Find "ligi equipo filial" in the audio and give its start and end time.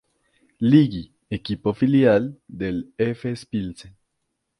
0.61-2.35